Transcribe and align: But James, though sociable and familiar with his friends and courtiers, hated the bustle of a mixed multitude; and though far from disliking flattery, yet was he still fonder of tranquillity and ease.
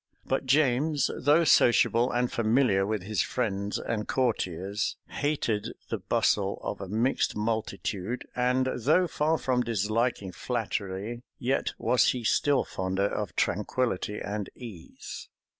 But 0.25 0.47
James, 0.47 1.11
though 1.15 1.43
sociable 1.43 2.11
and 2.11 2.31
familiar 2.31 2.87
with 2.87 3.03
his 3.03 3.21
friends 3.21 3.77
and 3.77 4.07
courtiers, 4.07 4.97
hated 5.09 5.73
the 5.89 5.99
bustle 5.99 6.59
of 6.63 6.81
a 6.81 6.87
mixed 6.87 7.35
multitude; 7.35 8.25
and 8.35 8.67
though 8.77 9.05
far 9.05 9.37
from 9.37 9.61
disliking 9.61 10.31
flattery, 10.31 11.21
yet 11.37 11.73
was 11.77 12.13
he 12.13 12.23
still 12.23 12.63
fonder 12.63 13.05
of 13.05 13.35
tranquillity 13.35 14.19
and 14.19 14.49
ease. 14.55 15.29